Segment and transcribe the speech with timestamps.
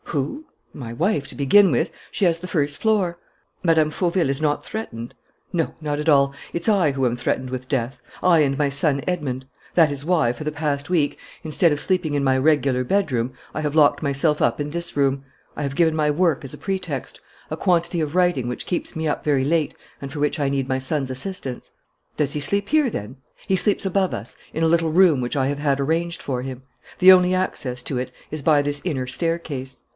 [0.05, 0.43] "Who?
[0.73, 1.89] My wife, to begin with.
[2.09, 3.17] She has the first floor."
[3.63, 3.89] "Mme.
[3.91, 5.13] Fauville is not threatened?"
[5.53, 6.33] "No, not at all.
[6.51, 9.45] It's I who am threatened with death; I and my son Edmond.
[9.75, 13.61] That is why, for the past week, instead of sleeping in my regular bedroom, I
[13.61, 15.23] have locked myself up in this room.
[15.55, 19.07] I have given my work as a pretext; a quantity of writing which keeps me
[19.07, 21.71] up very late and for which I need my son's assistance."
[22.17, 25.45] "Does he sleep here, then?" "He sleeps above us, in a little room which I
[25.47, 26.63] have had arranged for him.
[26.99, 29.83] The only access to it is by this inner staircase."